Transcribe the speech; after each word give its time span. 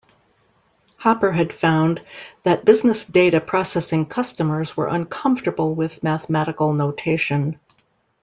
Hopper 0.95 1.31
had 1.31 1.53
found 1.53 2.01
that 2.41 2.65
business 2.65 3.05
data 3.05 3.39
processing 3.39 4.07
customers 4.07 4.75
were 4.75 4.87
uncomfortable 4.87 5.75
with 5.75 6.01
mathematical 6.01 6.73
notation. 6.73 7.59